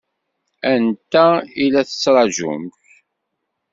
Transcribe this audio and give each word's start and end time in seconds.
Anta 0.73 1.25
i 1.63 1.65
la 1.73 1.81
tettṛaǧumt? 1.87 2.75